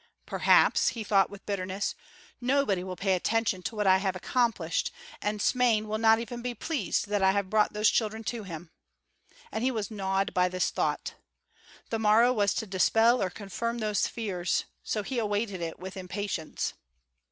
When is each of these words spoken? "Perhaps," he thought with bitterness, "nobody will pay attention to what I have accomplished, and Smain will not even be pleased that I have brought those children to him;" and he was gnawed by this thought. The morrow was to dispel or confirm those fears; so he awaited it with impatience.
"Perhaps," 0.25 0.87
he 0.97 1.03
thought 1.03 1.29
with 1.29 1.45
bitterness, 1.45 1.93
"nobody 2.41 2.83
will 2.83 2.95
pay 2.95 3.13
attention 3.13 3.61
to 3.61 3.75
what 3.75 3.85
I 3.85 3.97
have 3.99 4.15
accomplished, 4.15 4.89
and 5.21 5.39
Smain 5.39 5.87
will 5.87 5.99
not 5.99 6.17
even 6.17 6.41
be 6.41 6.55
pleased 6.55 7.07
that 7.09 7.21
I 7.21 7.33
have 7.33 7.51
brought 7.51 7.73
those 7.73 7.91
children 7.91 8.23
to 8.23 8.41
him;" 8.41 8.71
and 9.51 9.63
he 9.63 9.69
was 9.69 9.91
gnawed 9.91 10.33
by 10.33 10.49
this 10.49 10.71
thought. 10.71 11.13
The 11.91 11.99
morrow 11.99 12.33
was 12.33 12.55
to 12.55 12.65
dispel 12.65 13.21
or 13.21 13.29
confirm 13.29 13.77
those 13.77 14.07
fears; 14.07 14.65
so 14.83 15.03
he 15.03 15.19
awaited 15.19 15.61
it 15.61 15.77
with 15.77 15.95
impatience. 15.95 16.73